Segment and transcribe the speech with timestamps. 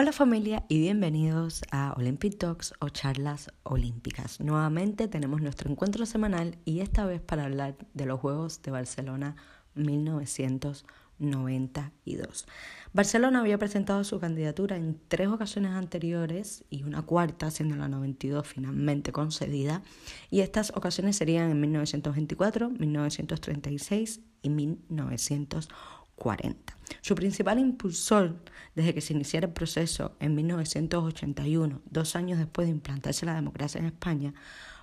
[0.00, 4.38] Hola familia y bienvenidos a Olympic Talks o charlas olímpicas.
[4.38, 9.34] Nuevamente tenemos nuestro encuentro semanal y esta vez para hablar de los Juegos de Barcelona
[9.74, 12.46] 1992.
[12.92, 18.46] Barcelona había presentado su candidatura en tres ocasiones anteriores y una cuarta, siendo la 92
[18.46, 19.82] finalmente concedida,
[20.30, 25.97] y estas ocasiones serían en 1924, 1936 y 1940.
[26.18, 26.76] 40.
[27.00, 28.36] Su principal impulsor
[28.74, 33.78] desde que se iniciara el proceso en 1981, dos años después de implantarse la democracia
[33.78, 34.34] en España,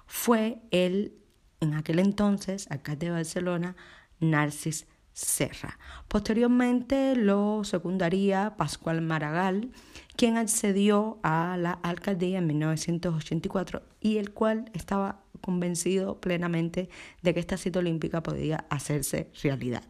[0.08, 1.14] fue el,
[1.60, 3.76] en aquel entonces, alcalde de Barcelona,
[4.20, 5.80] Narcis Serra.
[6.08, 9.72] Posteriormente lo secundaría Pascual Maragall,
[10.18, 16.90] quien accedió a la alcaldía en 1984 y el cual estaba convencido plenamente
[17.22, 19.84] de que esta cita olímpica podía hacerse realidad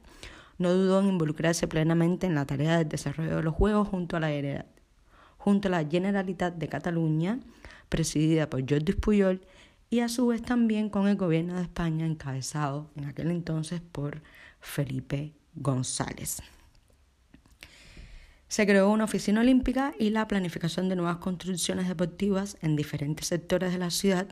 [0.57, 4.19] no dudó en involucrarse plenamente en la tarea del desarrollo de los Juegos junto a
[4.19, 4.65] la,
[5.37, 7.39] junto a la Generalitat de Cataluña,
[7.89, 9.41] presidida por Jordi Puyol,
[9.89, 14.21] y a su vez también con el gobierno de España encabezado en aquel entonces por
[14.59, 16.41] Felipe González.
[18.47, 23.73] Se creó una oficina olímpica y la planificación de nuevas construcciones deportivas en diferentes sectores
[23.73, 24.27] de la ciudad,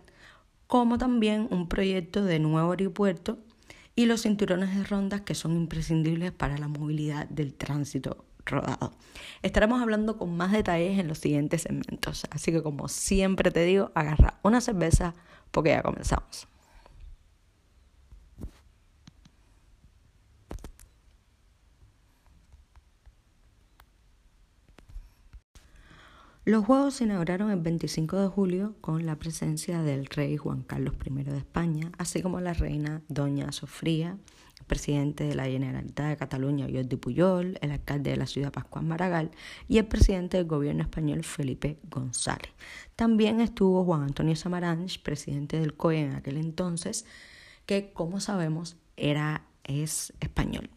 [0.67, 3.39] como también un proyecto de nuevo aeropuerto
[3.95, 8.91] y los cinturones de rondas que son imprescindibles para la movilidad del tránsito rodado.
[9.41, 13.91] Estaremos hablando con más detalles en los siguientes segmentos, así que como siempre te digo,
[13.95, 15.13] agarra una cerveza
[15.51, 16.47] porque ya comenzamos.
[26.45, 30.95] Los Juegos se inauguraron el 25 de julio con la presencia del rey Juan Carlos
[31.05, 34.17] I de España, así como la reina Doña Sofría,
[34.59, 38.83] el presidente de la Generalitat de Cataluña Jordi Puyol, el alcalde de la ciudad Pascual
[38.83, 39.31] Maragall
[39.69, 42.51] y el presidente del gobierno español Felipe González.
[42.97, 47.05] También estuvo Juan Antonio Samaranch, presidente del COE en aquel entonces,
[47.65, 50.69] que como sabemos era es español.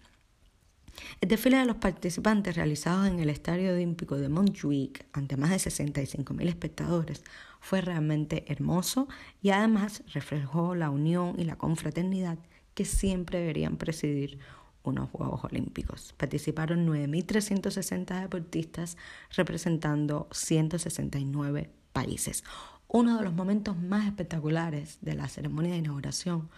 [1.21, 5.57] El desfile de los participantes realizados en el Estadio Olímpico de Montjuic ante más de
[5.57, 7.23] 65.000 espectadores
[7.61, 9.09] fue realmente hermoso
[9.43, 12.39] y además reflejó la unión y la confraternidad
[12.75, 14.39] que siempre deberían presidir
[14.83, 16.15] unos Juegos Olímpicos.
[16.17, 18.97] Participaron 9.360 deportistas
[19.35, 22.45] representando 169 países.
[22.89, 26.49] Uno de los momentos más espectaculares de la ceremonia de inauguración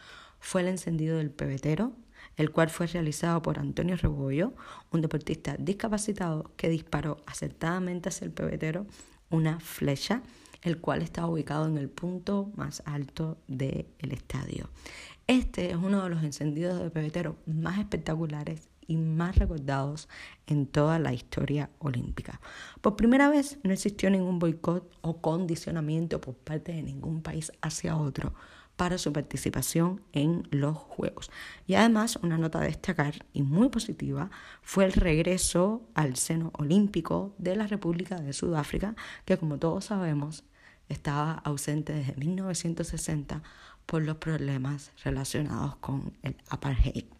[0.41, 1.93] fue el encendido del pebetero
[2.37, 4.55] el cual fue realizado por Antonio Rebollo,
[4.91, 8.87] un deportista discapacitado que disparó acertadamente hacia el pebetero
[9.31, 10.23] una flecha,
[10.63, 14.71] el cual estaba ubicado en el punto más alto del estadio.
[15.27, 20.09] Este es uno de los encendidos de pebetero más espectaculares y más recordados
[20.47, 22.41] en toda la historia olímpica.
[22.81, 27.97] Por primera vez no existió ningún boicot o condicionamiento por parte de ningún país hacia
[27.97, 28.33] otro
[28.79, 31.33] para su participación en los Juegos.
[31.67, 34.31] Y además, una nota a destacar y muy positiva
[34.63, 38.95] fue el regreso al seno olímpico de la República de Sudáfrica,
[39.25, 40.45] que como todos sabemos
[40.89, 43.43] estaba ausente desde 1960
[43.85, 47.18] por los problemas relacionados con el apartheid.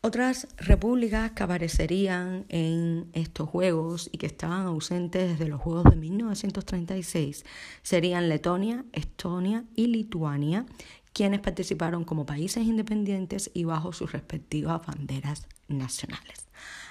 [0.00, 5.96] Otras repúblicas que aparecerían en estos Juegos y que estaban ausentes desde los Juegos de
[5.96, 7.44] 1936
[7.82, 10.66] serían Letonia, Estonia y Lituania,
[11.12, 16.46] quienes participaron como países independientes y bajo sus respectivas banderas nacionales.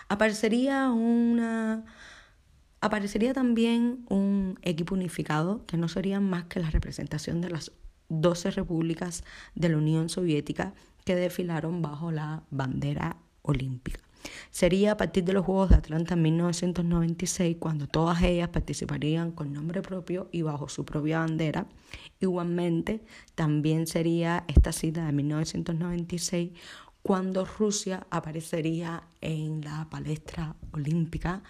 [0.10, 1.86] Aparecería una
[2.82, 7.72] aparecería también un equipo unificado que no serían más que la representación de las
[8.10, 9.24] 12 repúblicas
[9.56, 10.74] de la Unión Soviética
[11.08, 14.02] que desfilaron bajo la bandera olímpica.
[14.52, 19.54] Sería a partir de los Juegos de Atlanta en 1996 cuando todas ellas participarían con
[19.54, 21.66] nombre propio y bajo su propia bandera.
[22.20, 26.52] Igualmente, también sería esta cita de 1996
[27.02, 31.42] cuando Rusia aparecería en la palestra olímpica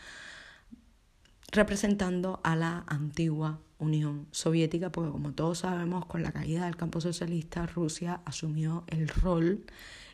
[1.52, 7.00] representando a la antigua Unión Soviética, porque como todos sabemos, con la caída del campo
[7.02, 9.66] socialista, Rusia asumió el rol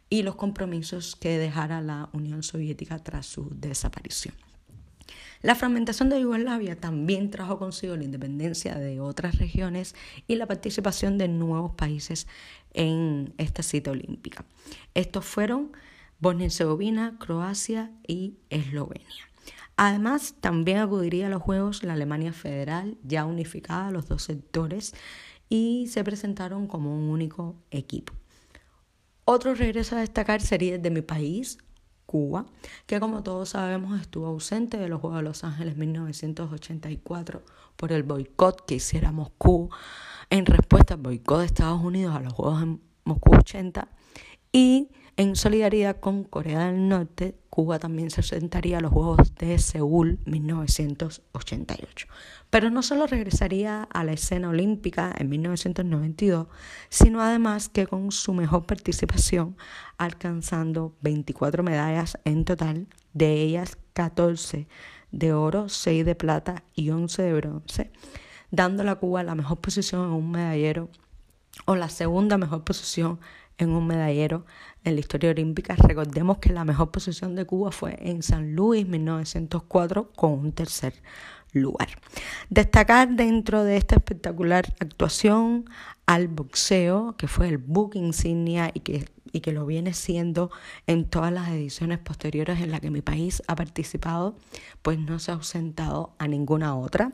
[0.10, 4.36] y los compromisos que dejara la Unión Soviética tras su desaparición.
[5.42, 9.94] La fragmentación de Yugoslavia también trajo consigo la independencia de otras regiones
[10.26, 12.28] y la participación de nuevos países
[12.74, 14.46] en esta cita olímpica.
[14.94, 15.74] Estos fueron
[16.20, 19.33] Bosnia y Herzegovina, Croacia y Eslovenia.
[19.76, 24.94] Además, también acudiría a los Juegos la Alemania Federal, ya unificada los dos sectores,
[25.50, 28.14] y se presentaron como un único equipo.
[29.26, 31.58] Otro regreso a destacar sería el de mi país,
[32.06, 32.46] Cuba,
[32.86, 37.42] que como todos sabemos estuvo ausente de los Juegos de Los Ángeles 1984
[37.76, 39.70] por el boicot que hiciera Moscú
[40.30, 43.88] en respuesta al boicot de Estados Unidos a los Juegos en Moscú 80
[44.52, 49.60] y en solidaridad con Corea del Norte, Cuba también se sentaría a los Juegos de
[49.60, 52.08] Seúl 1988.
[52.50, 56.48] Pero no solo regresaría a la escena olímpica en 1992,
[56.90, 59.56] sino además que con su mejor participación,
[60.00, 64.68] alcanzando 24 medallas en total, de ellas 14
[65.12, 67.92] de oro, 6 de plata y 11 de bronce,
[68.50, 70.90] dándole a Cuba la mejor posición en un medallero
[71.66, 73.20] o la segunda mejor posición
[73.60, 74.46] en un medallero
[74.84, 75.76] en la historia olímpica.
[75.76, 80.94] Recordemos que la mejor posición de Cuba fue en San Luis 1904 con un tercer
[81.54, 81.90] lugar.
[82.50, 85.66] Destacar dentro de esta espectacular actuación
[86.06, 90.52] al boxeo, que fue el book insignia y que, y que lo viene siendo
[90.88, 94.36] en todas las ediciones posteriores en las que mi país ha participado,
[94.82, 97.14] pues no se ha ausentado a ninguna otra.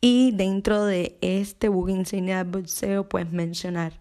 [0.00, 3.98] Y dentro de este book insignia del boxeo, pues mencionar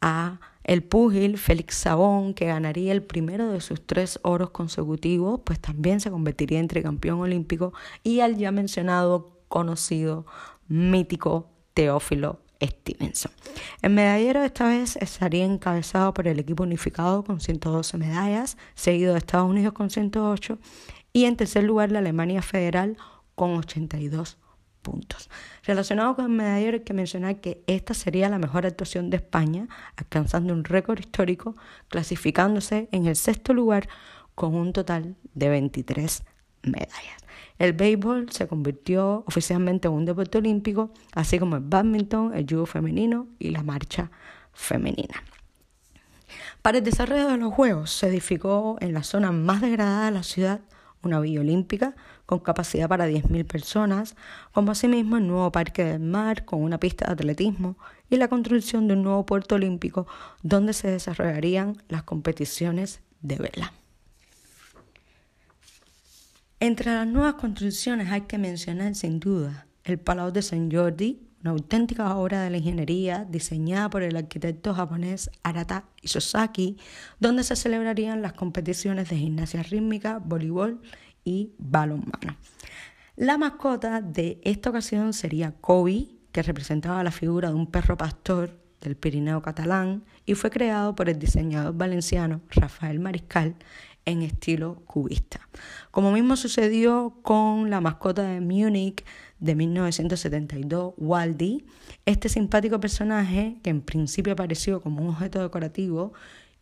[0.00, 5.58] a el púgil Félix Sabón, que ganaría el primero de sus tres oros consecutivos, pues
[5.58, 7.72] también se convertiría en tricampeón olímpico,
[8.04, 10.26] y al ya mencionado, conocido,
[10.68, 13.32] mítico Teófilo Stevenson.
[13.82, 19.18] El medallero esta vez estaría encabezado por el equipo unificado con 112 medallas, seguido de
[19.18, 20.56] Estados Unidos con 108
[21.12, 22.96] y en tercer lugar la Alemania Federal
[23.34, 24.38] con 82
[24.82, 25.30] puntos.
[25.64, 29.68] Relacionado con el medallero hay que mencionar que esta sería la mejor actuación de España,
[29.96, 31.56] alcanzando un récord histórico,
[31.88, 33.88] clasificándose en el sexto lugar
[34.34, 36.22] con un total de 23
[36.62, 37.20] medallas.
[37.58, 42.64] El béisbol se convirtió oficialmente en un deporte olímpico, así como el badminton, el judo
[42.66, 44.10] femenino y la marcha
[44.52, 45.22] femenina.
[46.62, 50.22] Para el desarrollo de los Juegos se edificó en la zona más degradada de la
[50.22, 50.60] ciudad
[51.02, 51.94] una villa olímpica
[52.30, 54.14] con capacidad para 10.000 personas,
[54.52, 57.76] como asimismo el nuevo Parque del Mar con una pista de atletismo
[58.08, 60.06] y la construcción de un nuevo puerto olímpico
[60.44, 63.72] donde se desarrollarían las competiciones de vela.
[66.60, 71.50] Entre las nuevas construcciones hay que mencionar sin duda el Palau de San Jordi, una
[71.50, 76.76] auténtica obra de la ingeniería diseñada por el arquitecto japonés Arata Isozaki,
[77.18, 80.80] donde se celebrarían las competiciones de gimnasia rítmica, voleibol
[81.24, 82.36] y balonmano.
[83.16, 88.58] La mascota de esta ocasión sería Kobe, que representaba la figura de un perro pastor
[88.80, 93.56] del Pirineo catalán y fue creado por el diseñador valenciano Rafael Mariscal
[94.06, 95.48] en estilo cubista.
[95.90, 99.04] Como mismo sucedió con la mascota de Múnich
[99.38, 101.66] de 1972, Waldy,
[102.06, 106.12] este simpático personaje que en principio apareció como un objeto decorativo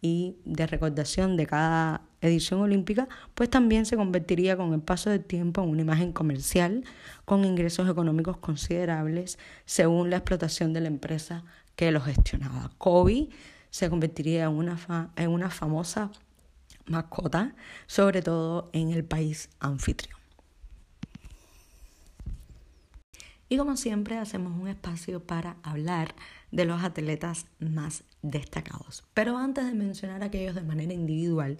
[0.00, 5.24] y de recordación de cada edición olímpica, pues también se convertiría con el paso del
[5.24, 6.84] tiempo en una imagen comercial
[7.24, 11.44] con ingresos económicos considerables según la explotación de la empresa
[11.76, 12.70] que lo gestionaba.
[12.78, 13.28] Kobe
[13.70, 16.10] se convertiría en una, en una famosa
[16.86, 17.54] mascota,
[17.86, 20.18] sobre todo en el país anfitrión.
[23.50, 26.14] Y como siempre hacemos un espacio para hablar
[26.50, 29.04] de los atletas más destacados.
[29.14, 31.58] Pero antes de mencionar a aquellos de manera individual,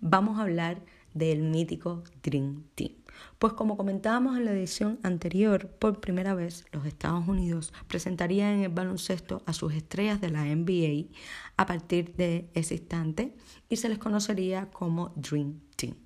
[0.00, 0.82] vamos a hablar
[1.14, 2.92] del mítico Dream Team.
[3.38, 8.62] Pues como comentábamos en la edición anterior, por primera vez los Estados Unidos presentarían en
[8.64, 11.08] el baloncesto a sus estrellas de la NBA
[11.56, 13.34] a partir de ese instante
[13.68, 15.96] y se les conocería como Dream Team.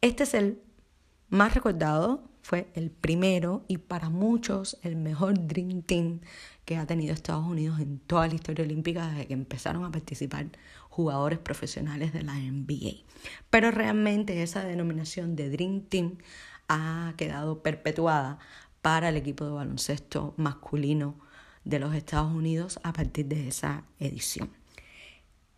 [0.00, 0.60] Este es el
[1.28, 6.20] más recordado fue el primero y para muchos el mejor Dream Team
[6.64, 10.46] que ha tenido Estados Unidos en toda la historia olímpica desde que empezaron a participar
[10.88, 13.04] jugadores profesionales de la NBA.
[13.50, 16.18] Pero realmente esa denominación de Dream Team
[16.68, 18.38] ha quedado perpetuada
[18.82, 21.16] para el equipo de baloncesto masculino
[21.64, 24.50] de los Estados Unidos a partir de esa edición.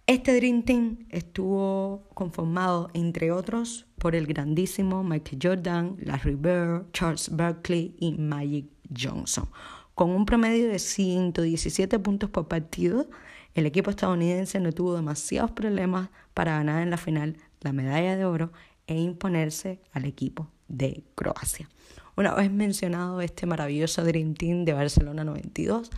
[0.07, 7.35] Este Dream Team estuvo conformado, entre otros, por el grandísimo Michael Jordan, Larry Bird, Charles
[7.35, 9.49] Barkley y Magic Johnson.
[9.95, 13.09] Con un promedio de 117 puntos por partido,
[13.55, 18.27] el equipo estadounidense no tuvo demasiados problemas para ganar en la final la medalla de
[18.27, 18.53] oro
[18.87, 21.67] e imponerse al equipo de Croacia.
[22.15, 25.91] Una vez mencionado este maravilloso Dream Team de Barcelona 92,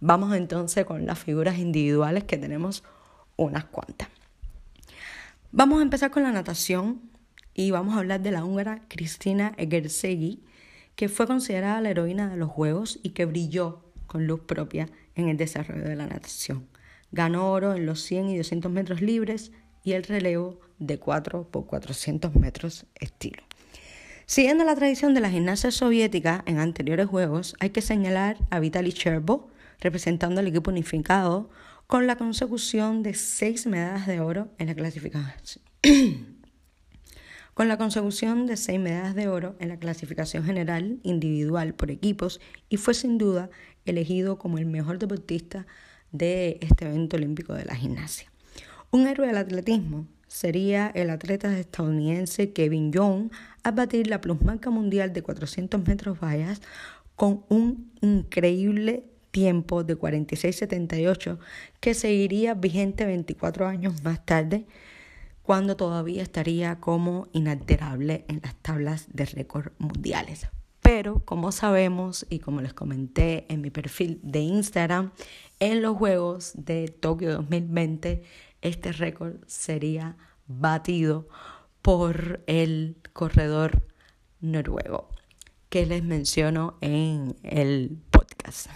[0.00, 2.84] vamos entonces con las figuras individuales que tenemos
[3.36, 4.08] unas cuantas.
[5.50, 7.13] Vamos a empezar con la natación
[7.54, 10.42] y vamos a hablar de la húngara Cristina Egersegi,
[10.96, 15.28] que fue considerada la heroína de los Juegos y que brilló con luz propia en
[15.28, 16.66] el desarrollo de la natación.
[17.12, 19.52] Ganó oro en los 100 y 200 metros libres
[19.84, 23.42] y el relevo de 4 por 400 metros estilo.
[24.26, 28.92] Siguiendo la tradición de la gimnasia soviética en anteriores juegos, hay que señalar a Vitaly
[28.92, 31.50] Cherbo, representando al equipo unificado,
[31.86, 35.62] con la consecución de seis medallas de oro en la clasificación.
[37.54, 42.40] con la consecución de seis medallas de oro en la clasificación general individual por equipos
[42.68, 43.48] y fue sin duda
[43.86, 45.66] elegido como el mejor deportista
[46.10, 48.30] de este evento olímpico de la gimnasia.
[48.90, 53.30] Un héroe del atletismo sería el atleta estadounidense Kevin Young
[53.62, 56.60] a batir la plusmarca mundial de 400 metros vallas
[57.14, 61.38] con un increíble tiempo de 46.78
[61.80, 64.66] que seguiría vigente 24 años más tarde
[65.44, 70.48] cuando todavía estaría como inalterable en las tablas de récord mundiales.
[70.80, 75.12] Pero como sabemos y como les comenté en mi perfil de Instagram,
[75.60, 78.22] en los Juegos de Tokio 2020
[78.62, 81.28] este récord sería batido
[81.82, 83.86] por el corredor
[84.40, 85.10] noruego
[85.68, 88.68] que les menciono en el podcast.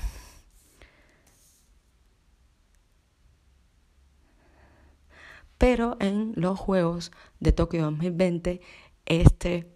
[5.59, 8.61] Pero en los Juegos de Tokio 2020
[9.07, 9.69] este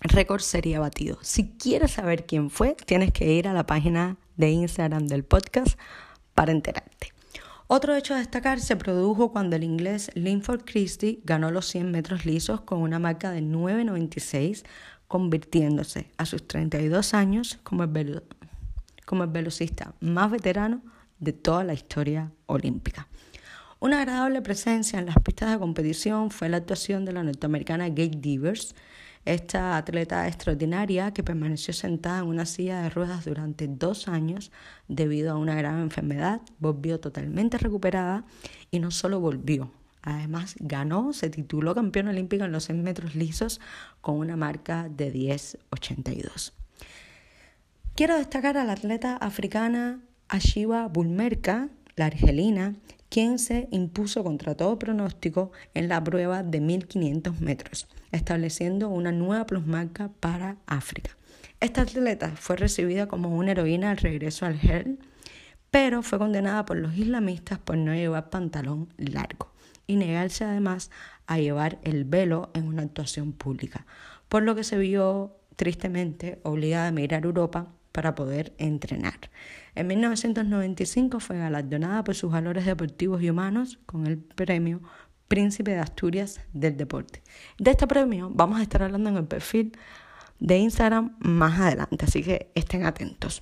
[0.00, 1.18] récord sería batido.
[1.22, 5.78] Si quieres saber quién fue, tienes que ir a la página de Instagram del podcast
[6.34, 7.12] para enterarte.
[7.66, 12.26] Otro hecho a destacar se produjo cuando el inglés Linford Christie ganó los 100 metros
[12.26, 14.64] lisos con una marca de 9.96,
[15.08, 18.22] convirtiéndose a sus 32 años como el,
[19.06, 20.82] como el velocista más veterano
[21.20, 23.08] de toda la historia olímpica.
[23.84, 28.16] Una agradable presencia en las pistas de competición fue la actuación de la norteamericana Gate
[28.16, 28.74] Divers,
[29.26, 34.52] esta atleta extraordinaria que permaneció sentada en una silla de ruedas durante dos años
[34.88, 38.24] debido a una grave enfermedad, volvió totalmente recuperada
[38.70, 43.60] y no solo volvió, además ganó, se tituló campeón olímpico en los 100 metros lisos
[44.00, 46.54] con una marca de 10.82.
[47.94, 52.76] Quiero destacar a la atleta africana Ashiva Bulmerka, la argelina,
[53.14, 59.46] quien se impuso contra todo pronóstico en la prueba de 1500 metros, estableciendo una nueva
[59.46, 61.16] plusmarca para África.
[61.60, 64.98] Esta atleta fue recibida como una heroína al regreso al GEL,
[65.70, 69.52] pero fue condenada por los islamistas por no llevar pantalón largo
[69.86, 70.90] y negarse además
[71.28, 73.86] a llevar el velo en una actuación pública,
[74.28, 79.30] por lo que se vio tristemente obligada a emigrar a Europa para poder entrenar.
[79.76, 84.82] En 1995 fue galardonada por sus valores deportivos y humanos con el premio
[85.28, 87.22] Príncipe de Asturias del Deporte.
[87.56, 89.78] De este premio vamos a estar hablando en el perfil
[90.40, 93.40] de Instagram más adelante, así que estén atentos.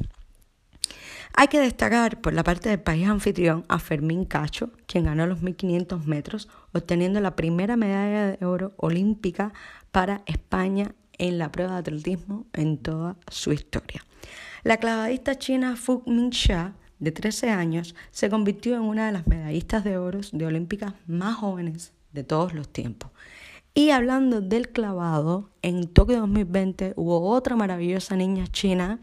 [1.34, 5.40] Hay que destacar por la parte del país anfitrión a Fermín Cacho, quien ganó los
[5.40, 9.54] 1500 metros, obteniendo la primera medalla de oro olímpica
[9.92, 14.04] para España en la prueba de atletismo en toda su historia.
[14.62, 19.82] La clavadista china Fu Mingxia, de 13 años, se convirtió en una de las medallistas
[19.84, 23.10] de oro de olímpicas más jóvenes de todos los tiempos.
[23.74, 29.00] Y hablando del clavado, en Tokio 2020 hubo otra maravillosa niña china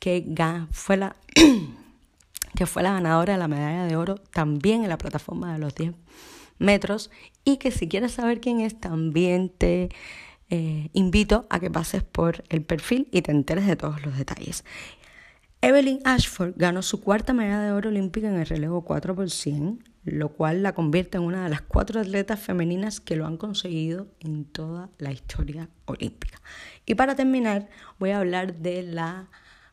[0.00, 0.26] que
[0.70, 1.16] fue la,
[2.56, 5.74] que fue la ganadora de la medalla de oro también en la plataforma de los
[5.74, 5.92] 10
[6.58, 7.10] metros
[7.44, 9.90] y que si quieres saber quién es también te
[10.50, 14.64] eh, invito a que pases por el perfil y te enteres de todos los detalles.
[15.60, 19.82] Evelyn Ashford ganó su cuarta medalla de oro olímpica en el relevo 4 por 100,
[20.04, 24.06] lo cual la convierte en una de las cuatro atletas femeninas que lo han conseguido
[24.20, 26.40] en toda la historia olímpica.
[26.84, 29.28] Y para terminar, voy a hablar de la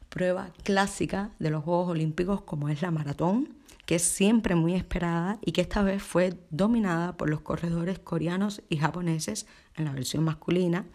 [0.09, 3.49] prueba clásica de los Juegos Olímpicos como es la maratón
[3.85, 8.61] que es siempre muy esperada y que esta vez fue dominada por los corredores coreanos
[8.69, 10.85] y japoneses en la versión masculina,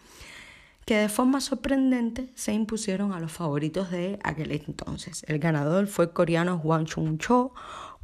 [0.85, 5.23] que de forma sorprendente se impusieron a los favoritos de aquel entonces.
[5.27, 7.53] El ganador fue el coreano Hwang Chung Cho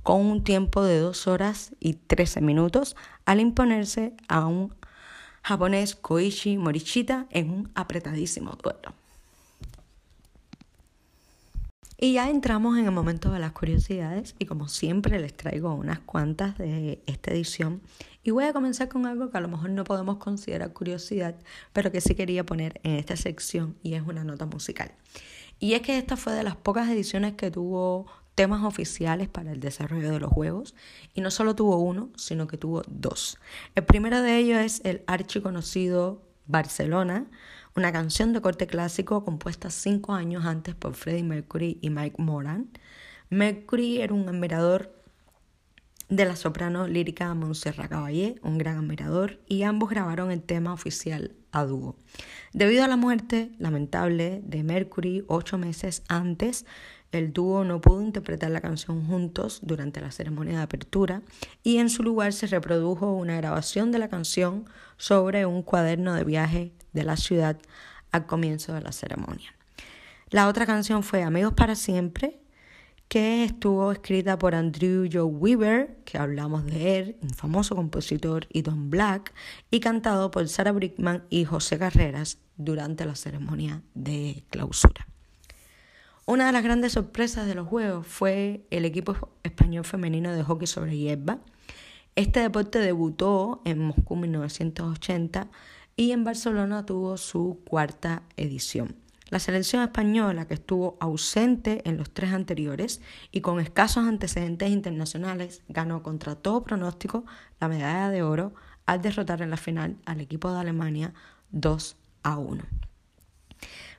[0.03, 4.75] con un tiempo de 2 horas y 13 minutos al imponerse a un
[5.41, 8.93] japonés Koichi Morichita en un apretadísimo duelo.
[11.97, 15.99] Y ya entramos en el momento de las curiosidades y como siempre les traigo unas
[15.99, 17.81] cuantas de esta edición
[18.23, 21.35] y voy a comenzar con algo que a lo mejor no podemos considerar curiosidad,
[21.71, 24.91] pero que sí quería poner en esta sección y es una nota musical.
[25.59, 29.61] Y es que esta fue de las pocas ediciones que tuvo temas oficiales para el
[29.61, 30.75] desarrollo de los juegos
[31.13, 33.37] y no solo tuvo uno, sino que tuvo dos.
[33.75, 37.27] El primero de ellos es el archiconocido Barcelona,
[37.75, 42.69] una canción de corte clásico compuesta cinco años antes por Freddie Mercury y Mike Moran.
[43.29, 44.95] Mercury era un admirador
[46.07, 51.35] de la soprano lírica Montserrat Caballé, un gran admirador, y ambos grabaron el tema oficial
[51.51, 51.97] a dúo.
[52.53, 56.65] Debido a la muerte lamentable de Mercury ocho meses antes,
[57.11, 61.21] el dúo no pudo interpretar la canción juntos durante la ceremonia de apertura
[61.63, 64.65] y en su lugar se reprodujo una grabación de la canción
[64.97, 67.57] sobre un cuaderno de viaje de la ciudad
[68.11, 69.53] al comienzo de la ceremonia.
[70.29, 72.39] La otra canción fue Amigos para siempre,
[73.07, 78.63] que estuvo escrita por Andrew Joe Weaver, que hablamos de él, un famoso compositor, y
[78.63, 79.33] Don Black,
[79.69, 85.07] y cantado por Sarah Brickman y José Carreras durante la ceremonia de clausura.
[86.27, 90.65] Una de las grandes sorpresas de los Juegos fue el equipo español femenino de hockey
[90.65, 91.37] sobre hierba.
[92.15, 95.51] Este deporte debutó en Moscú en 1980
[95.95, 98.95] y en Barcelona tuvo su cuarta edición.
[99.29, 103.01] La selección española, que estuvo ausente en los tres anteriores
[103.31, 107.23] y con escasos antecedentes internacionales, ganó contra todo pronóstico
[107.59, 108.55] la medalla de oro
[108.87, 111.13] al derrotar en la final al equipo de Alemania
[111.51, 112.63] 2 a 1.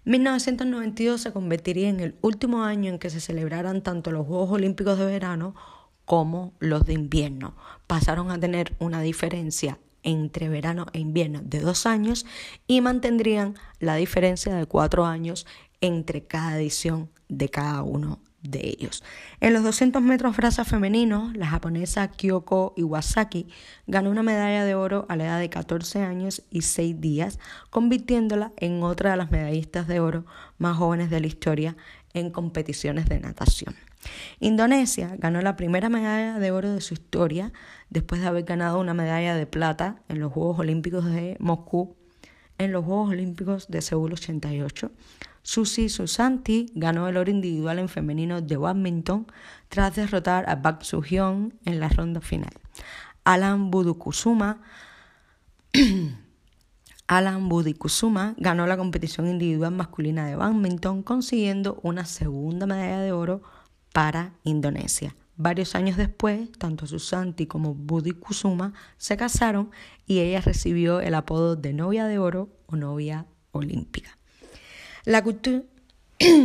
[0.06, 5.00] 1992 se convertiría en el último año en que se celebraran tanto los Juegos Olímpicos
[5.00, 5.56] de verano
[6.04, 7.56] como los de invierno.
[7.88, 12.24] Pasaron a tener una diferencia entre verano e invierno de dos años
[12.68, 15.44] y mantendrían la diferencia de cuatro años
[15.80, 19.02] entre cada edición de cada uno de ellos.
[19.40, 23.46] En los 200 metros brasa femeninos, la japonesa Kyoko Iwasaki
[23.86, 27.38] ganó una medalla de oro a la edad de 14 años y 6 días,
[27.70, 30.26] convirtiéndola en otra de las medallistas de oro
[30.58, 31.76] más jóvenes de la historia
[32.14, 33.74] en competiciones de natación.
[34.40, 37.52] Indonesia ganó la primera medalla de oro de su historia
[37.90, 41.96] después de haber ganado una medalla de plata en los Juegos Olímpicos de Moscú,
[42.58, 44.90] en los Juegos Olímpicos de Seúl 88.
[45.46, 49.28] Susi Susanti ganó el oro individual en femenino de badminton
[49.68, 52.50] tras derrotar a Bak Soo-hyun en la ronda final.
[53.22, 54.60] Alan Budukusuma
[57.06, 63.42] Alan Budikusuma ganó la competición individual masculina de badminton consiguiendo una segunda medalla de oro
[63.92, 65.14] para Indonesia.
[65.36, 69.70] Varios años después, tanto Susanti como Budi Kusuma se casaron
[70.08, 74.15] y ella recibió el apodo de novia de oro o novia olímpica.
[75.06, 75.62] La cultura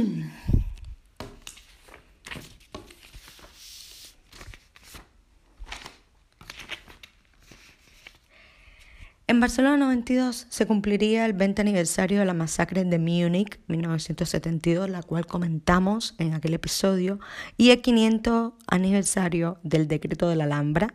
[9.25, 15.01] En Barcelona 92 se cumpliría el 20 aniversario de la masacre de Múnich 1972, la
[15.01, 17.19] cual comentamos en aquel episodio,
[17.57, 20.93] y el 500 aniversario del decreto de la Alhambra.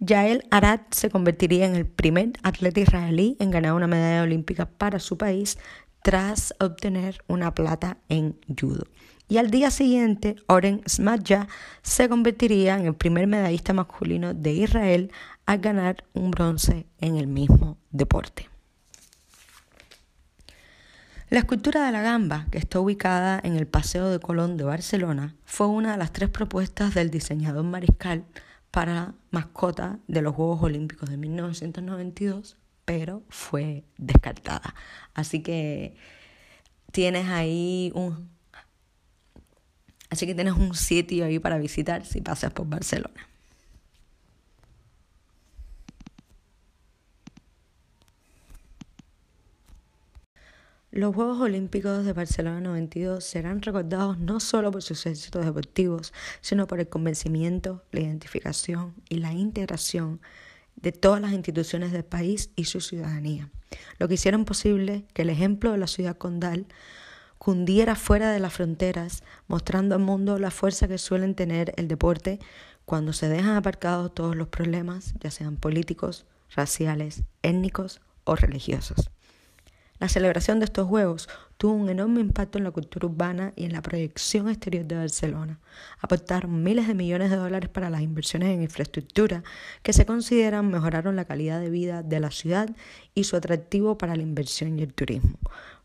[0.00, 4.98] Yael Arad se convertiría en el primer atleta israelí en ganar una medalla olímpica para
[5.00, 5.58] su país
[6.02, 8.86] tras obtener una plata en judo.
[9.28, 11.48] Y al día siguiente, Oren Smadja
[11.82, 15.12] se convertiría en el primer medallista masculino de Israel
[15.44, 18.48] a ganar un bronce en el mismo deporte.
[21.30, 25.34] La escultura de la gamba, que está ubicada en el Paseo de Colón de Barcelona,
[25.44, 28.24] fue una de las tres propuestas del diseñador mariscal
[28.70, 32.56] para mascota de los Juegos Olímpicos de 1992,
[32.88, 34.74] pero fue descartada.
[35.12, 35.94] Así que
[36.90, 38.30] tienes ahí un
[40.08, 43.28] así que tienes un sitio ahí para visitar si pasas por Barcelona.
[50.90, 56.66] Los Juegos Olímpicos de Barcelona 92 serán recordados no solo por sus éxitos deportivos, sino
[56.66, 60.22] por el convencimiento, la identificación y la integración
[60.82, 63.50] de todas las instituciones del país y su ciudadanía,
[63.98, 66.66] lo que hicieron posible que el ejemplo de la ciudad condal
[67.38, 72.40] cundiera fuera de las fronteras, mostrando al mundo la fuerza que suelen tener el deporte
[72.84, 79.10] cuando se dejan aparcados todos los problemas, ya sean políticos, raciales, étnicos o religiosos.
[79.98, 83.72] La celebración de estos Juegos tuvo un enorme impacto en la cultura urbana y en
[83.72, 85.58] la proyección exterior de Barcelona.
[86.00, 89.42] Aportaron miles de millones de dólares para las inversiones en infraestructura
[89.82, 92.70] que se consideran mejoraron la calidad de vida de la ciudad
[93.14, 95.36] y su atractivo para la inversión y el turismo.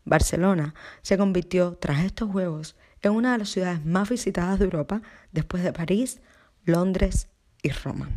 [0.04, 5.02] Barcelona se convirtió, tras estos Juegos, en una de las ciudades más visitadas de Europa
[5.32, 6.20] después de París,
[6.64, 7.28] Londres
[7.62, 8.10] y Roma.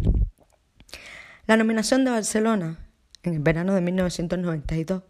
[1.47, 2.77] La nominación de Barcelona
[3.23, 5.03] en el verano de 1992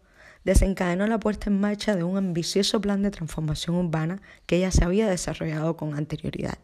[0.48, 4.82] desencadenó la puesta en marcha de un ambicioso plan de transformación urbana que ya se
[4.82, 6.56] había desarrollado con anterioridad.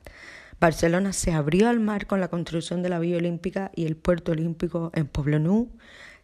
[0.58, 4.32] Barcelona se abrió al mar con la construcción de la Villa Olímpica y el Puerto
[4.32, 5.68] Olímpico en Poblenou.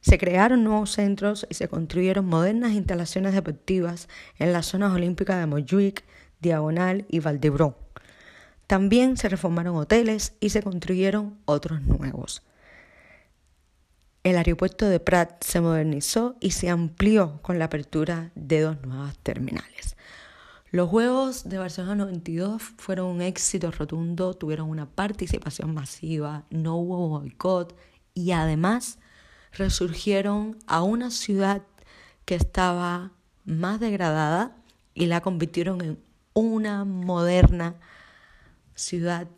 [0.00, 5.44] Se crearon nuevos centros y se construyeron modernas instalaciones deportivas en las zonas olímpicas de
[5.44, 6.04] Montjuic,
[6.40, 7.76] Diagonal y Valdebrón.
[8.66, 12.42] También se reformaron hoteles y se construyeron otros nuevos.
[14.22, 19.16] El aeropuerto de Prat se modernizó y se amplió con la apertura de dos nuevas
[19.18, 19.96] terminales.
[20.70, 27.08] Los Juegos de Barcelona 92 fueron un éxito rotundo, tuvieron una participación masiva, no hubo
[27.08, 27.74] boicot
[28.12, 28.98] y además
[29.52, 31.62] resurgieron a una ciudad
[32.26, 33.12] que estaba
[33.46, 34.54] más degradada
[34.92, 35.98] y la convirtieron en
[36.34, 37.76] una moderna
[38.74, 39.28] ciudad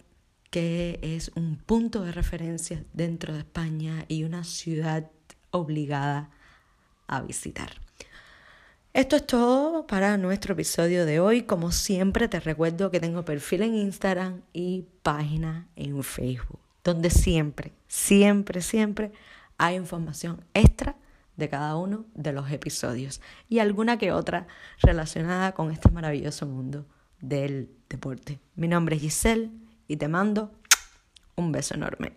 [0.53, 5.11] que es un punto de referencia dentro de España y una ciudad
[5.51, 6.29] obligada
[7.07, 7.81] a visitar.
[8.93, 11.45] Esto es todo para nuestro episodio de hoy.
[11.45, 17.73] Como siempre te recuerdo que tengo perfil en Instagram y página en Facebook, donde siempre,
[17.89, 19.11] siempre, siempre
[19.57, 20.97] hay información extra
[21.39, 24.47] de cada uno de los episodios y alguna que otra
[24.83, 26.85] relacionada con este maravilloso mundo
[27.23, 28.39] del deporte.
[28.55, 29.51] Mi nombre es Giselle
[29.93, 30.51] y te mando
[31.37, 32.15] un beso enorme.